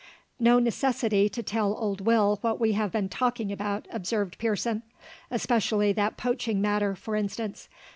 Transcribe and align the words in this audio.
"No 0.39 0.57
necessity 0.57 1.29
to 1.29 1.43
tell 1.43 1.75
old 1.77 2.01
Will 2.01 2.39
what 2.41 2.59
we 2.59 2.71
have 2.71 2.91
been 2.91 3.07
talking 3.07 3.51
about," 3.51 3.87
observed 3.91 4.39
Pearson; 4.39 4.81
"especially 5.29 5.93
that 5.93 6.17
poaching 6.17 6.59
matter, 6.59 6.95
for 6.95 7.15
instance. 7.15 7.69